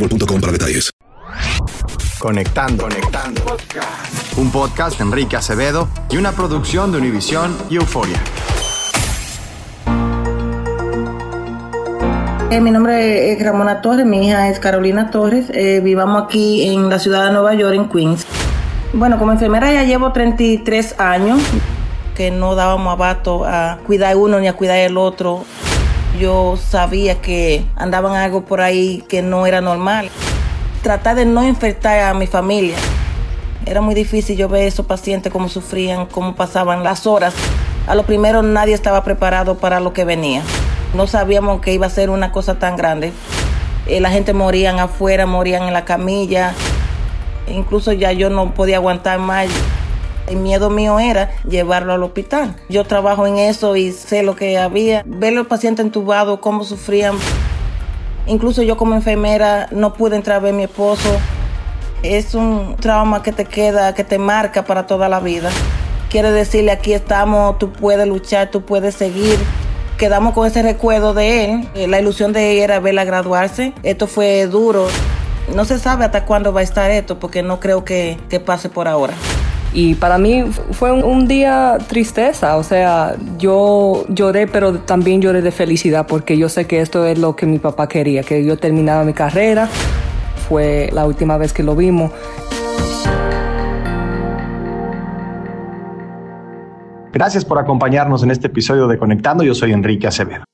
[0.00, 0.90] boostmobile.com para detalles.
[2.18, 3.42] Conectando, conectando.
[4.36, 8.18] Un podcast de Enrique Acevedo y una producción de Univisión y Euforia.
[12.50, 15.46] Eh, mi nombre es Ramona Torres, mi hija es Carolina Torres.
[15.50, 18.26] Eh, vivamos aquí en la ciudad de Nueva York, en Queens.
[18.92, 21.40] Bueno, como enfermera ya llevo 33 años,
[22.16, 25.44] que no dábamos abato a cuidar uno ni a cuidar el otro.
[26.18, 30.10] Yo sabía que andaban algo por ahí que no era normal.
[30.82, 32.76] Tratar de no infectar a mi familia.
[33.66, 37.34] Era muy difícil yo ver a esos pacientes cómo sufrían, cómo pasaban las horas.
[37.86, 40.42] A lo primero nadie estaba preparado para lo que venía.
[40.94, 43.12] No sabíamos que iba a ser una cosa tan grande.
[43.86, 46.52] Eh, la gente morían afuera, morían en la camilla.
[47.48, 49.48] Incluso ya yo no podía aguantar más.
[50.30, 52.54] El miedo mío era llevarlo al hospital.
[52.68, 55.02] Yo trabajo en eso y sé lo que había.
[55.04, 57.16] Ver los pacientes entubados, cómo sufrían.
[58.26, 61.10] Incluso yo como enfermera no pude entrar a ver a mi esposo.
[62.04, 65.50] Es un trauma que te queda, que te marca para toda la vida.
[66.10, 69.36] Quiere decirle, aquí estamos, tú puedes luchar, tú puedes seguir.
[69.98, 71.68] Quedamos con ese recuerdo de él.
[71.74, 73.72] Eh, La ilusión de ella era verla graduarse.
[73.82, 74.86] Esto fue duro.
[75.56, 78.16] No se sabe hasta cuándo va a estar esto, porque no creo que
[78.46, 79.14] pase por ahora.
[79.72, 85.52] Y para mí fue un, día tristeza, o sea, yo lloré, pero también lloré de
[85.52, 89.04] felicidad porque yo sé que esto es lo que mi papá quería, que yo terminara
[89.04, 89.68] mi carrera.
[90.48, 92.10] Fue la última vez que lo vimos.
[97.12, 99.44] Gracias por acompañarnos en este episodio de Conectando.
[99.44, 100.44] Yo soy Enrique Acevedo.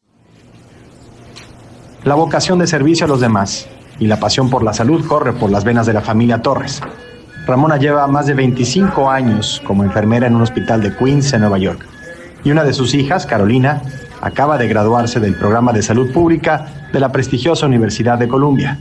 [2.04, 5.50] La vocación de servicio a los demás y la pasión por la salud corre por
[5.50, 6.82] las venas de la familia Torres.
[7.46, 11.58] Ramona lleva más de 25 años como enfermera en un hospital de Queens, en Nueva
[11.58, 11.86] York.
[12.42, 13.82] Y una de sus hijas, Carolina,
[14.20, 18.78] acaba de graduarse del programa de salud pública de la prestigiosa Universidad de Columbia.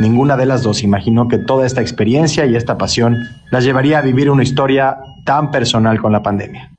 [0.00, 4.02] Ninguna de las dos imaginó que toda esta experiencia y esta pasión las llevaría a
[4.02, 6.72] vivir una historia tan personal con la pandemia.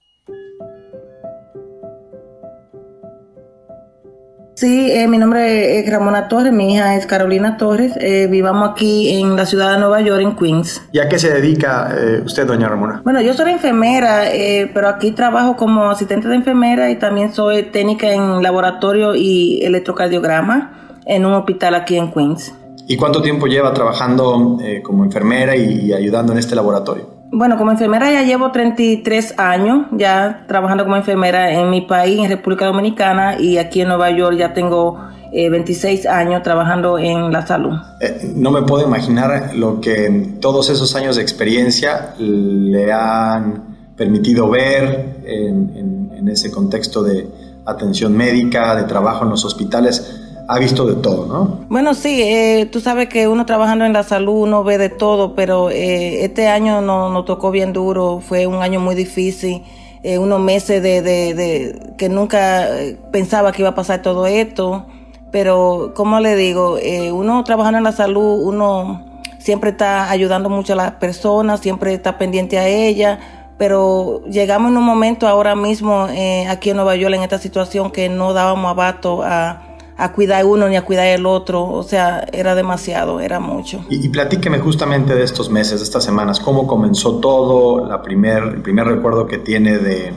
[4.56, 7.94] Sí, eh, mi nombre es Ramona Torres, mi hija es Carolina Torres.
[8.00, 10.80] Eh, vivamos aquí en la ciudad de Nueva York, en Queens.
[10.92, 13.02] ¿Y a qué se dedica eh, usted, doña Ramona?
[13.04, 17.64] Bueno, yo soy enfermera, eh, pero aquí trabajo como asistente de enfermera y también soy
[17.64, 22.54] técnica en laboratorio y electrocardiograma en un hospital aquí en Queens.
[22.88, 27.13] ¿Y cuánto tiempo lleva trabajando como enfermera y, y ayudando en este laboratorio?
[27.36, 32.30] Bueno, como enfermera ya llevo 33 años ya trabajando como enfermera en mi país, en
[32.30, 35.00] República Dominicana, y aquí en Nueva York ya tengo
[35.32, 37.74] eh, 26 años trabajando en la salud.
[38.02, 43.64] Eh, no me puedo imaginar lo que todos esos años de experiencia le han
[43.98, 47.28] permitido ver en, ese contexto de
[47.66, 50.23] atención médica, de trabajo en los hospitales.
[50.48, 51.66] Ha visto de todo, ¿no?
[51.70, 55.36] Bueno, sí, eh, tú sabes que uno trabajando en la salud, uno ve de todo,
[55.36, 59.64] pero eh, este año nos no tocó bien duro, fue un año muy difícil,
[60.04, 62.68] eh, unos meses de, de, que nunca
[63.12, 64.86] pensaba que iba a pasar todo esto,
[65.32, 66.78] pero como le digo,
[67.14, 69.06] uno trabajando en la salud, uno
[69.40, 73.20] siempre está ayudando mucho a las personas, siempre está pendiente a ellas,
[73.58, 76.08] pero llegamos en un momento ahora mismo
[76.50, 80.68] aquí en Nueva York en esta situación que no dábamos abasto a a cuidar uno
[80.68, 83.86] ni a cuidar el otro, o sea, era demasiado, era mucho.
[83.90, 88.62] Y, platíqueme justamente de estos meses, de estas semanas, cómo comenzó todo, la primer, el
[88.62, 90.14] primer recuerdo que tiene de,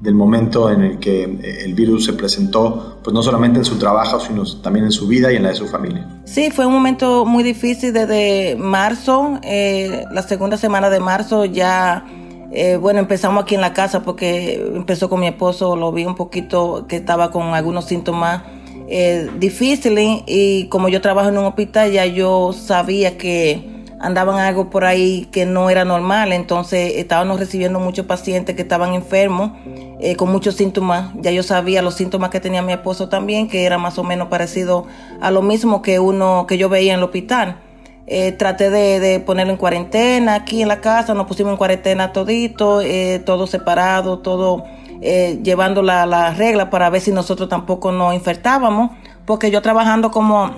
[0.00, 3.78] del momento en el que eh, el virus se presentó, pues no solamente en su
[3.78, 6.22] trabajo, sino también en su vida y en la de su familia.
[6.24, 12.04] Sí, fue un momento muy difícil desde marzo, eh, la segunda semana de marzo ya...
[12.52, 16.16] Eh, bueno, empezamos aquí en la casa porque empezó con mi esposo, lo vi un
[16.16, 18.42] poquito que estaba con algunos síntomas
[18.92, 19.96] eh, difícil
[20.26, 25.28] y como yo trabajo en un hospital ya yo sabía que andaban algo por ahí
[25.30, 29.52] que no era normal, entonces estábamos recibiendo muchos pacientes que estaban enfermos
[30.00, 33.64] eh, con muchos síntomas, ya yo sabía los síntomas que tenía mi esposo también, que
[33.64, 34.86] era más o menos parecido
[35.20, 37.58] a lo mismo que uno que yo veía en el hospital.
[38.06, 42.80] Eh, traté de, ponerlo en cuarentena aquí en la casa, nos pusimos en cuarentena todito,
[42.80, 44.64] eh, todo separado, todo
[45.00, 48.90] eh, llevando la, la, regla para ver si nosotros tampoco nos infectábamos,
[49.24, 50.54] porque yo trabajando como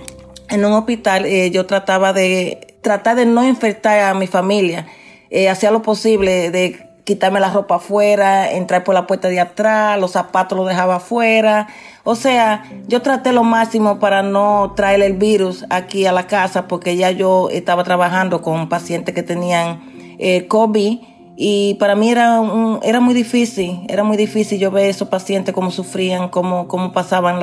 [0.49, 4.87] en un hospital, eh, yo trataba de tratar de no infectar a mi familia,
[5.31, 9.99] eh, hacía lo posible de quitarme la ropa afuera, entrar por la puerta de atrás,
[9.99, 11.69] los zapatos los dejaba afuera.
[12.05, 16.69] O sea, yo traté lo máximo para no traer el virus aquí a la casa
[16.69, 19.81] porque ya yo estaba trabajando con pacientes que tenían
[20.19, 21.01] eh, COVID
[21.45, 25.53] y para mí era, un, era muy difícil, era muy difícil yo ver esos pacientes
[25.53, 27.41] cómo sufrían, cómo, cómo pasaban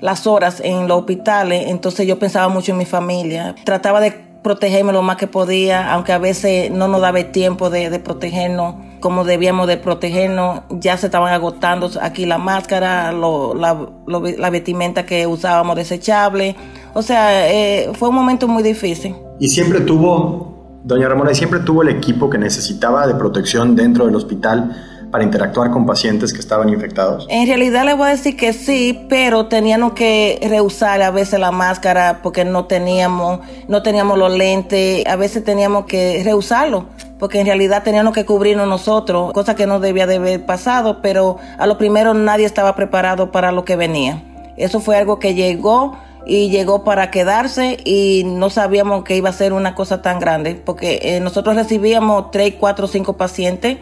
[0.00, 1.64] las horas en los hospitales.
[1.66, 3.54] Entonces yo pensaba mucho en mi familia.
[3.64, 7.90] Trataba de protegerme lo más que podía, aunque a veces no nos daba tiempo de,
[7.90, 10.62] de protegernos como debíamos de protegernos.
[10.70, 13.76] Ya se estaban agotando aquí la máscara, lo, la,
[14.06, 16.56] la, vestimenta que usábamos desechable.
[16.94, 19.14] O sea, eh, fue un momento muy difícil.
[19.38, 24.14] ¿Y siempre tuvo Doña Ramona siempre tuvo el equipo que necesitaba de protección dentro del
[24.14, 24.76] hospital
[25.10, 27.26] para interactuar con pacientes que estaban infectados?
[27.30, 31.50] En realidad le voy a decir que sí, pero teníamos que rehusar a veces la
[31.50, 36.86] máscara porque no teníamos, no teníamos los lentes, a veces teníamos que rehusarlo
[37.18, 41.38] porque en realidad teníamos que cubrirnos nosotros, cosa que no debía de haber pasado, pero
[41.58, 44.22] a lo primero nadie estaba preparado para lo que venía.
[44.56, 45.96] Eso fue algo que llegó
[46.28, 50.54] y llegó para quedarse y no sabíamos que iba a ser una cosa tan grande
[50.54, 53.78] porque eh, nosotros recibíamos 3, 4, 5 pacientes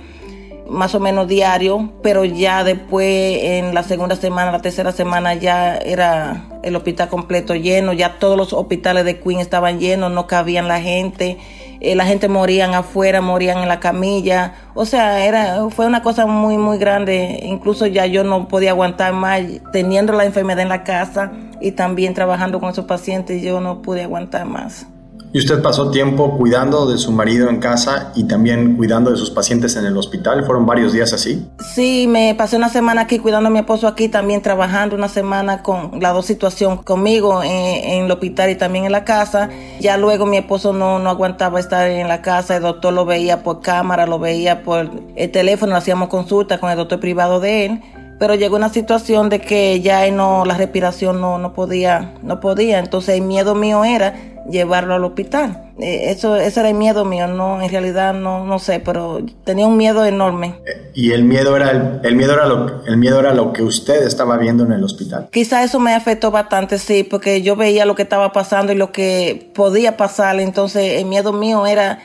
[0.69, 5.77] más o menos diario, pero ya después en la segunda semana, la tercera semana ya
[5.77, 10.67] era el hospital completo lleno, ya todos los hospitales de Queen estaban llenos, no cabían
[10.67, 11.39] la gente
[11.81, 16.27] eh, la gente morían afuera, morían en la camilla, o sea, era, fue una cosa
[16.27, 19.43] muy, muy grande, incluso ya yo no podía aguantar más,
[19.73, 24.03] teniendo la enfermedad en la casa y también trabajando con esos pacientes, yo no pude
[24.03, 24.87] aguantar más.
[25.33, 29.31] ¿Y usted pasó tiempo cuidando de su marido en casa y también cuidando de sus
[29.31, 30.45] pacientes en el hospital?
[30.45, 31.47] ¿Fueron varios días así?
[31.75, 35.63] Sí, me pasé una semana aquí cuidando a mi esposo aquí, también trabajando una semana
[35.63, 39.51] con la dos situación conmigo en, el hospital y también en la casa.
[39.81, 43.43] Ya luego mi esposo no, no aguantaba estar en la casa, el doctor lo veía
[43.43, 47.83] por cámara, lo veía por el teléfono, hacíamos consultas con el doctor privado de él
[48.19, 52.79] pero llegó una situación de que ya no la respiración no, no podía no podía
[52.79, 54.15] entonces el miedo mío era
[54.51, 55.73] llevarlo al hospital.
[55.79, 59.67] Eh, eso, ese era el miedo mío, no, en realidad no, no sé, pero tenía
[59.67, 60.55] un miedo enorme.
[60.95, 64.37] Y el miedo era el, miedo era lo, el miedo era lo que usted estaba
[64.39, 65.29] viendo en el hospital.
[65.31, 68.93] Quizá eso me afectó bastante, sí, porque yo veía lo que estaba pasando y lo
[68.93, 71.99] que podía pasar, entonces el miedo mío era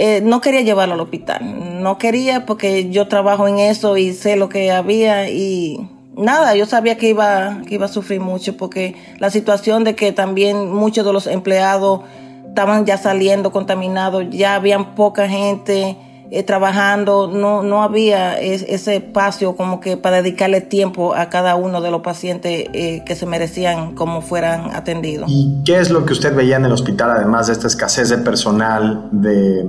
[0.00, 4.36] eh, no quería llevarlo al hospital, no quería porque yo trabajo en eso y sé
[4.36, 8.94] lo que había y nada, yo sabía que iba, que iba a sufrir mucho porque
[9.18, 12.02] la situación de que también muchos de los empleados
[12.46, 15.96] estaban ya saliendo contaminados, ya habían poca gente
[16.30, 21.80] eh, trabajando, no, no había ese espacio como que para dedicarle tiempo a cada uno
[21.80, 25.30] de los pacientes eh, que se merecían como fueran atendidos.
[25.30, 28.18] ¿Y qué es lo que usted veía en el hospital, además de esta escasez de
[28.18, 29.66] personal, de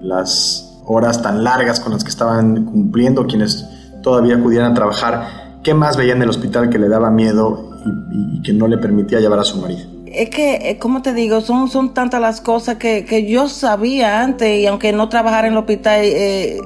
[0.00, 3.66] las horas tan largas con las que estaban cumpliendo quienes
[4.02, 5.44] todavía pudieran trabajar?
[5.62, 7.70] ¿Qué más veía en el hospital que le daba miedo
[8.12, 9.93] y, que no le permitía llevar a su marido?
[10.14, 14.20] Es que, eh, como te digo, son, son tantas las cosas que, que yo sabía
[14.22, 16.60] antes y aunque no trabajara en el hospital, eh,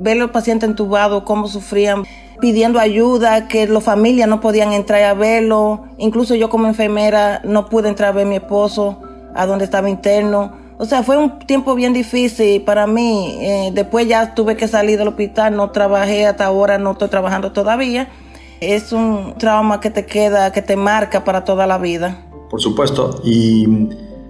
[0.00, 2.04] ver los pacientes entubados, cómo sufrían.
[2.40, 5.84] pidiendo ayuda, que las familias no podían entrar a verlo.
[5.98, 8.98] Incluso yo como enfermera no pude entrar a ver a mi esposo
[9.34, 10.52] a donde estaba interno.
[10.78, 13.36] O sea, fue un tiempo bien difícil para mí.
[13.40, 17.52] Eh, después ya tuve que salir del hospital, no trabajé hasta ahora, no estoy trabajando
[17.52, 18.08] todavía.
[18.60, 22.24] Es un trauma que te queda, que te marca para toda la vida.
[22.50, 23.88] Por supuesto, y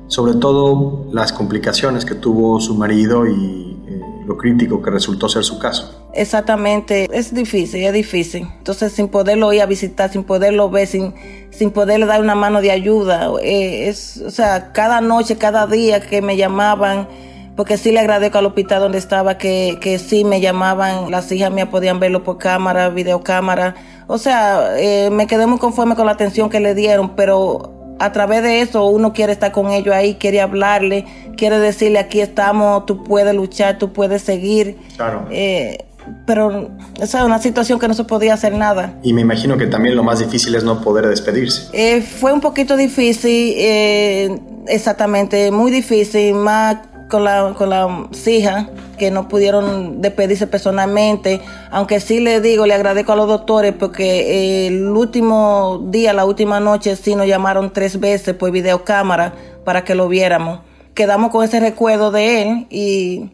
[0.08, 5.42] sobre todo las complicaciones que tuvo su marido y eh, lo crítico que resultó ser
[5.42, 6.08] su caso.
[6.12, 8.46] Exactamente, es difícil, es difícil.
[8.58, 11.14] Entonces, sin poderlo ir a visitar, sin poderlo ver, sin,
[11.50, 16.00] sin poderle dar una mano de ayuda, eh, es, o sea, cada noche, cada día
[16.00, 17.08] que me llamaban,
[17.56, 21.50] porque sí le agradezco al hospital donde estaba que, que sí me llamaban, las hijas
[21.52, 23.76] mías podían verlo por cámara, videocámara.
[24.08, 28.12] O sea, eh, me quedé muy conforme con la atención que le dieron, pero a
[28.12, 31.04] través de eso uno quiere estar con ellos ahí, quiere hablarle,
[31.36, 34.78] quiere decirle aquí estamos, tú puedes luchar, tú puedes seguir.
[34.96, 35.26] Claro.
[35.30, 35.84] Eh,
[36.26, 38.94] pero esa es una situación que no se podía hacer nada.
[39.02, 41.68] Y me imagino que también lo más difícil es no poder despedirse.
[41.74, 46.78] Eh, fue un poquito difícil, eh, exactamente, muy difícil, más
[47.10, 48.66] con la, con la hijas
[49.00, 51.40] que no pudieron despedirse personalmente,
[51.70, 56.60] aunque sí le digo, le agradezco a los doctores porque el último día, la última
[56.60, 59.32] noche, sí nos llamaron tres veces por videocámara
[59.64, 60.60] para que lo viéramos.
[60.92, 63.30] Quedamos con ese recuerdo de él y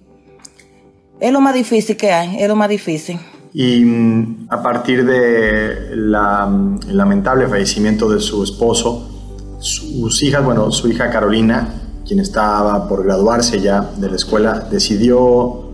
[1.18, 3.18] es lo más difícil que hay, es lo más difícil.
[3.52, 10.70] Y mm, a partir de la, mm, lamentable fallecimiento de su esposo, sus hijas, bueno,
[10.70, 15.70] su hija Carolina, quien estaba por graduarse ya de la escuela, decidió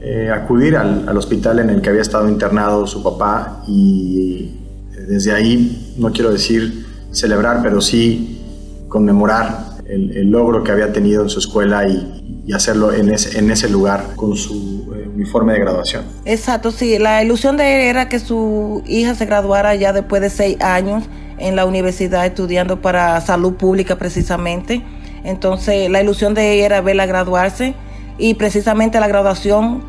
[0.00, 4.60] eh, acudir al, al, hospital en el que había estado internado su papá y
[5.08, 8.40] desde ahí, no quiero decir celebrar, pero sí
[8.88, 13.50] conmemorar el, logro que había tenido en su escuela y, y hacerlo en ese, en
[13.50, 16.04] ese lugar con su eh, uniforme de graduación.
[16.24, 16.98] Exacto, sí.
[16.98, 21.04] La ilusión de él era que su hija se graduara ya después de seis años
[21.38, 24.82] en la universidad estudiando para salud pública precisamente.
[25.24, 27.74] Entonces la ilusión de ella era verla graduarse
[28.18, 29.82] y precisamente la graduación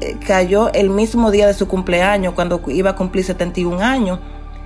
[0.00, 4.18] eh, cayó el mismo día de su cumpleaños, cuando iba a cumplir 71 años.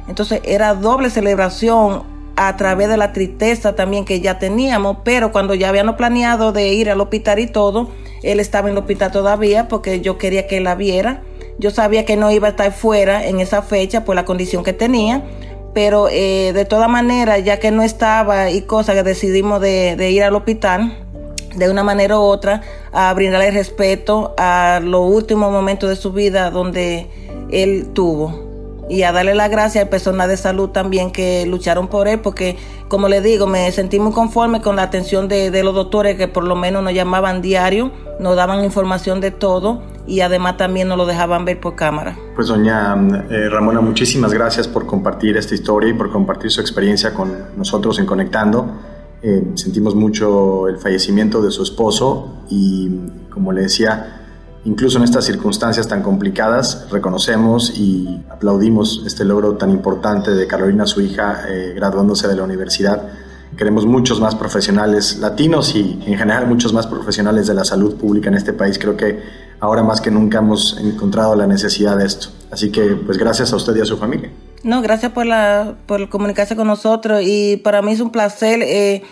[0.06, 2.04] Entonces era doble celebración
[2.36, 6.72] a través de la tristeza también que ya teníamos, pero cuando ya habíamos planeado de
[6.72, 7.90] ir al hospital y todo,
[8.22, 11.22] él estaba en el hospital todavía porque yo quería que la viera.
[11.58, 14.72] Yo sabía que no iba a estar fuera en esa fecha por la condición que
[14.72, 15.22] tenía,
[15.74, 20.10] pero eh, de todas maneras, ya que no estaba y cosas que decidimos de, de,
[20.10, 20.96] ir al hospital,
[21.56, 22.62] de una manera u otra,
[22.92, 27.08] a brindarle respeto a los últimos momentos de su vida donde
[27.50, 28.43] él tuvo
[28.88, 32.56] y a darle las gracias al personal de salud también que lucharon por él, porque
[32.88, 36.28] como le digo, me sentí muy conforme con la atención de, de, los doctores que
[36.28, 40.98] por lo menos nos llamaban diario, nos daban información de todo y además también nos
[40.98, 42.16] lo dejaban ver por cámara.
[42.34, 42.94] Pues doña
[43.30, 47.98] eh, Ramona, muchísimas gracias por compartir esta historia y por compartir su experiencia con nosotros
[47.98, 48.66] en Conectando.
[49.22, 52.90] Eh, sentimos mucho el fallecimiento de su esposo y
[53.30, 54.23] como le decía,
[54.66, 60.86] Incluso en estas circunstancias tan complicadas, reconocemos y aplaudimos este logro tan importante de Carolina,
[60.86, 63.02] su hija, eh, graduándose de la universidad.
[63.58, 68.28] Queremos muchos más profesionales latinos y en general muchos más profesionales de la salud pública
[68.28, 68.78] en este país.
[68.78, 69.20] Creo que
[69.60, 72.28] ahora más que nunca hemos encontrado la necesidad de esto.
[72.50, 74.30] Así que pues gracias a usted y a su familia.
[74.62, 78.60] No, gracias por, la, por comunicarse con nosotros y para mí es un placer.
[78.62, 79.02] Eh,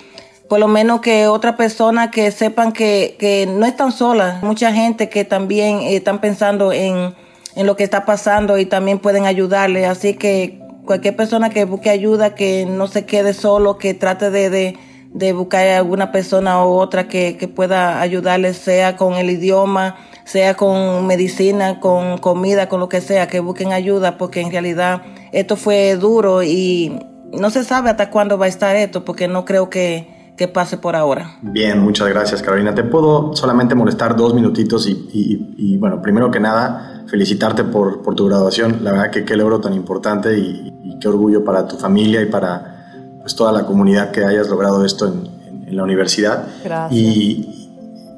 [0.53, 4.43] por lo menos que otra persona que sepan que, que no están solas.
[4.43, 7.15] Mucha gente que también eh, están pensando en,
[7.55, 9.87] en lo que está pasando y también pueden ayudarle.
[9.87, 14.51] Así que cualquier persona que busque ayuda, que no se quede solo, que trate de,
[14.51, 14.77] de,
[15.15, 20.53] de buscar alguna persona u otra que, que pueda ayudarle, sea con el idioma, sea
[20.53, 25.01] con medicina, con comida, con lo que sea, que busquen ayuda, porque en realidad
[25.33, 27.01] esto fue duro y
[27.33, 30.79] no se sabe hasta cuándo va a estar esto, porque no creo que que pase
[30.79, 31.37] por ahora.
[31.43, 32.75] Bien, muchas gracias Carolina.
[32.75, 38.03] Te puedo solamente molestar dos minutitos y, y, y bueno, primero que nada, felicitarte por,
[38.03, 38.79] por, tu graduación.
[38.83, 42.27] La verdad que qué logro tan importante y, y, qué orgullo para tu familia y
[42.27, 46.47] para pues, toda la comunidad que hayas logrado esto en, en, en la universidad.
[46.65, 47.01] Gracias.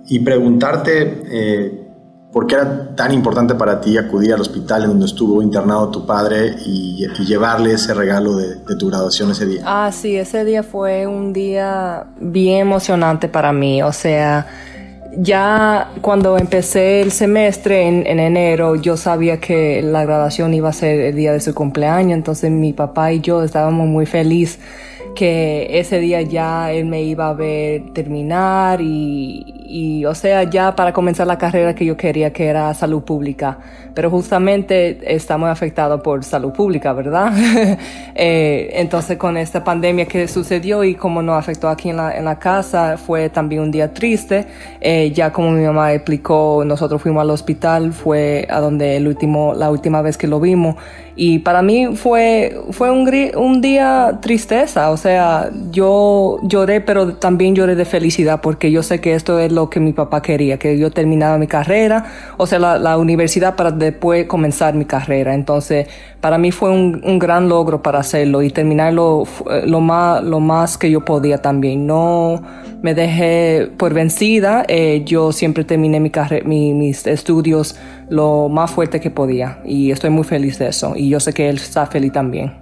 [0.07, 1.23] Y, preguntarte...
[1.27, 1.84] Eh,
[2.35, 6.05] ¿Por qué era tan importante para ti acudir al hospital en donde estuvo internado tu
[6.05, 9.63] padre y, llevarle ese regalo de, de, tu graduación ese día?
[9.65, 13.85] Ah, sí, ese día fue un día bien emocionante para mí.
[13.85, 14.49] O sea,
[15.17, 20.73] ya cuando empecé el semestre en, en enero, yo sabía que la graduación iba a
[20.73, 24.59] ser el día de su cumpleaños, entonces mi papá y yo estábamos muy felices
[25.15, 30.77] que ese día ya él me iba a ver terminar y, y, o sea, ya
[30.77, 33.59] para comenzar la carrera que yo quería, que era salud pública.
[33.95, 37.33] Pero justamente estamos afectados por salud pública, ¿verdad?
[38.15, 42.27] eh, entonces, con esta pandemia que sucedió y como nos afectó aquí en la, en
[42.27, 44.47] la casa, fue también un día triste.
[44.81, 49.55] Eh, ya como mi mamá explicó, nosotros fuimos al hospital, fue a donde el último,
[49.55, 50.77] la última vez que lo vimos.
[51.17, 57.55] Y para mí fue, fue un, un día tristeza, o sea, yo lloré, pero también
[57.55, 60.79] lloré de felicidad porque yo sé que esto es lo que mi papá quería, que
[60.79, 62.05] yo terminara mi carrera,
[62.37, 65.35] o sea, la, la universidad para después comenzar mi carrera.
[65.35, 65.89] Entonces,
[66.21, 69.25] para mí fue un, un gran logro para hacerlo y terminarlo
[69.67, 71.87] lo más, lo más que yo podía también.
[71.87, 72.43] No
[72.85, 76.13] me dejé por vencida, eh, yo siempre terminé mi
[76.45, 77.77] mi, mis estudios
[78.11, 81.49] lo más fuerte que podía y estoy muy feliz de eso y yo sé que
[81.49, 82.53] él está feliz también.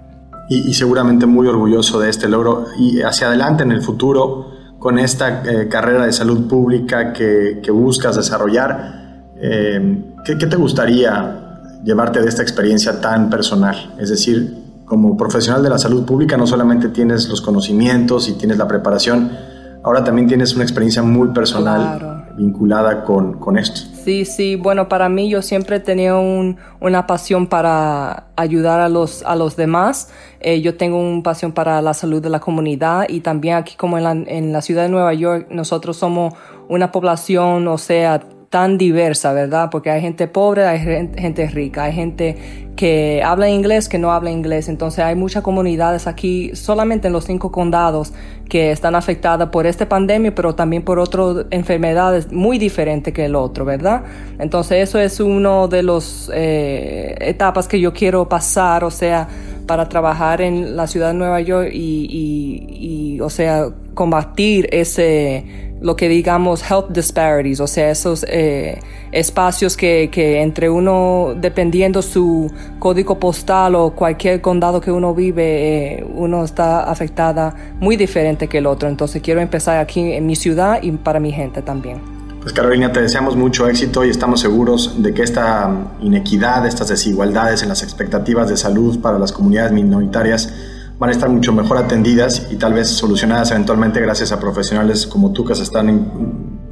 [0.49, 4.47] Y, seguramente muy orgulloso de este logro y hacia adelante en el futuro
[4.83, 10.57] con esta eh, carrera de salud pública que, que buscas desarrollar, eh, ¿qué, ¿qué te
[10.57, 13.93] gustaría llevarte de esta experiencia tan personal?
[13.97, 18.57] Es decir, como profesional de la salud pública no solamente tienes los conocimientos y tienes
[18.57, 19.31] la preparación,
[19.83, 23.81] ahora también tienes una experiencia muy personal vinculada con, con, esto.
[24.03, 29.23] Sí, sí, bueno, para mí yo siempre tenido un, una pasión para ayudar a los,
[29.23, 30.11] a los demás.
[30.39, 33.97] Eh, yo tengo una pasión para la salud de la comunidad y también aquí como
[33.97, 36.33] en la, en la ciudad de Nueva York, nosotros somos
[36.67, 38.21] una población, o sea,
[38.53, 39.69] tan diversa, ¿verdad?
[39.71, 40.77] Porque hay gente pobre, hay
[41.17, 42.37] gente rica, hay gente
[42.75, 44.69] que habla inglés, que no habla inglés.
[44.69, 48.13] Entonces hay muchas comunidades aquí, solamente en los cinco condados,
[48.47, 53.33] que están afectadas por esta pandemia, pero también por otras enfermedades muy diferentes que el
[53.33, 54.03] otro, ¿verdad?
[54.37, 59.27] Entonces eso es uno de las eh, etapas que yo quiero pasar, o sea,
[59.65, 62.07] para trabajar en la ciudad de Nueva York y,
[63.15, 68.79] y o sea, combatir ese lo que digamos health disparities, o sea, esos eh,
[69.11, 72.49] espacios que, que, entre uno, dependiendo su
[72.79, 78.59] código postal o cualquier condado que uno vive, eh, uno está afectada muy diferente que
[78.59, 78.87] el otro.
[78.87, 81.99] Entonces quiero empezar aquí en mi ciudad y para mi gente también.
[82.39, 85.69] Pues Carolina, te deseamos mucho éxito y estamos seguros de que esta
[85.99, 90.53] inequidad, estas desigualdades en las expectativas de salud para las comunidades minoritarias
[91.03, 95.33] van a estar mucho mejor atendidas y tal vez solucionadas eventualmente gracias a profesionales como
[95.33, 95.89] tú que se están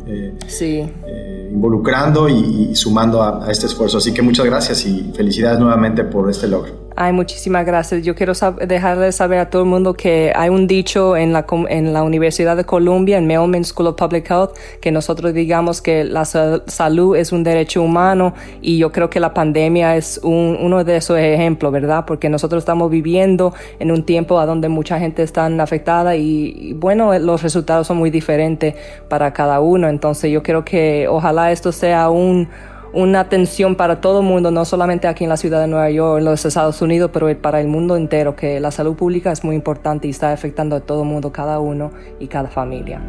[0.07, 0.89] eh, sí.
[1.05, 3.97] Eh, involucrando y, sumando a, a, este esfuerzo.
[3.97, 6.90] Así que muchas gracias y felicidades nuevamente por este logro.
[6.95, 8.03] Ay, muchísimas gracias.
[8.03, 8.33] Yo quiero
[8.67, 12.57] dejarle saber a todo el mundo que hay un dicho en la, en la Universidad
[12.57, 14.51] de Columbia, en Mailman School of Public Health,
[14.81, 19.33] que nosotros digamos que la salud es un derecho humano y yo creo que la
[19.33, 22.03] pandemia es un, uno de esos ejemplos, ¿verdad?
[22.05, 26.73] Porque nosotros estamos viviendo en un tiempo a donde mucha gente está afectada y, y
[26.73, 28.75] bueno, los resultados son muy diferentes
[29.07, 29.87] para cada uno.
[29.87, 32.49] Entonces yo creo que ojalá esto sea un
[32.93, 36.19] una atención para todo el mundo, no solamente aquí en la ciudad de Nueva York,
[36.19, 39.55] en los Estados Unidos, pero para el mundo entero, que la salud pública es muy
[39.55, 43.01] importante y está afectando a todo el mundo, cada uno y cada familia.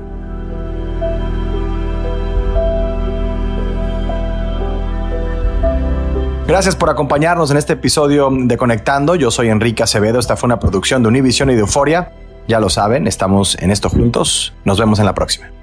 [6.47, 9.14] Gracias por acompañarnos en este episodio de Conectando.
[9.14, 10.18] Yo soy Enrique Acevedo.
[10.18, 12.12] Esta fue una producción de Univision y de Euforia.
[12.49, 14.53] Ya lo saben, estamos en esto juntos.
[14.64, 15.62] Nos vemos en la próxima.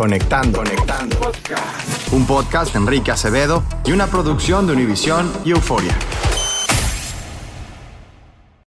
[0.00, 0.60] Conectando.
[0.60, 1.16] Conectando.
[2.12, 5.94] Un podcast de Enrique Acevedo y una producción de Univision y Euforia.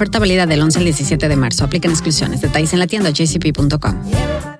[0.00, 1.62] Oferta válida del 11 al 17 de marzo.
[1.62, 2.40] Aplican exclusiones.
[2.40, 4.59] Detalles en la tienda jcp.com.